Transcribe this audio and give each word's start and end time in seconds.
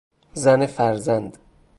زن 0.33 0.65
فرزند 0.65 1.37